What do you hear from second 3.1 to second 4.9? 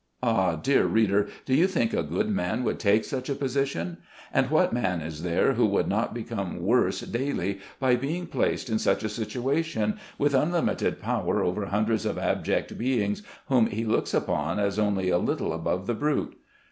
a position? And what